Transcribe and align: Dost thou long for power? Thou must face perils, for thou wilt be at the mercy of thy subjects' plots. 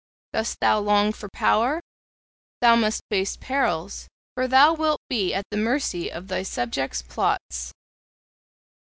Dost 0.33 0.59
thou 0.61 0.79
long 0.79 1.13
for 1.13 1.29
power? 1.31 1.79
Thou 2.59 2.75
must 2.75 3.01
face 3.11 3.37
perils, 3.37 4.07
for 4.33 4.47
thou 4.47 4.73
wilt 4.73 4.99
be 5.11 5.31
at 5.31 5.45
the 5.51 5.57
mercy 5.57 6.11
of 6.11 6.27
thy 6.27 6.41
subjects' 6.41 7.03
plots. 7.03 7.71